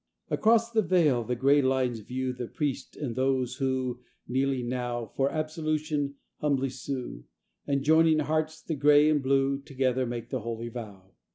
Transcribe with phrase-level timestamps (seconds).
[0.31, 5.29] Across the vale the gray lines view The priest and those who, kneeling now, For
[5.29, 7.25] absolution humbly sue,
[7.67, 11.11] And joining hearts, the gray and blue, Together make the holy vow.